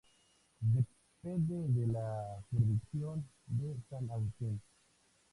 Depende 0.61 1.61
de 1.79 1.85
la 1.85 2.41
jurisdicción 2.49 3.23
de 3.45 3.77
San 3.87 4.09
Agustín. 4.09 4.59